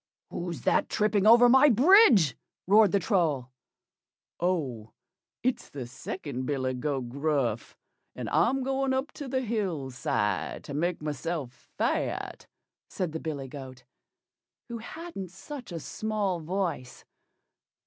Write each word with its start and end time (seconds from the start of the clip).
"WHO'S 0.31 0.61
THAT 0.63 0.89
tripping 0.89 1.27
over 1.27 1.47
my 1.47 1.69
bridge?" 1.69 2.35
roared 2.65 2.91
the 2.91 2.97
Troll. 2.97 3.51
"Oh! 4.39 4.93
It's 5.43 5.69
the 5.69 5.85
second 5.85 6.47
billy 6.47 6.73
goat 6.73 7.09
Gruff, 7.09 7.77
and 8.15 8.27
I'm 8.31 8.63
going 8.63 8.95
up 8.95 9.11
to 9.11 9.27
the 9.27 9.41
hill 9.41 9.91
side 9.91 10.63
to 10.63 10.73
make 10.73 11.03
myself 11.03 11.69
fat," 11.77 12.47
said 12.89 13.11
the 13.11 13.19
billy 13.19 13.47
goat, 13.47 13.83
who 14.69 14.79
hadn't 14.79 15.29
such 15.29 15.71
a 15.71 15.79
small 15.79 16.39
voice. 16.39 17.05